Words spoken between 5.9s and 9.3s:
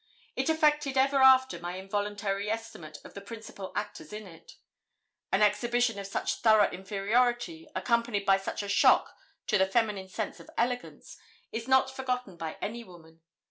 of such thorough inferiority, accompanied by such a shock